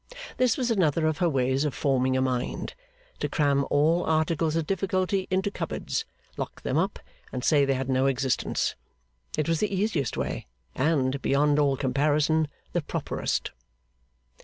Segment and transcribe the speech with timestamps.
[0.37, 2.73] This was another of her ways of forming a mind
[3.19, 6.05] to cram all articles of difficulty into cupboards,
[6.37, 6.97] lock them up,
[7.31, 8.73] and say they had no existence.
[9.37, 13.51] It was the easiest way, and, beyond all comparison, the properest.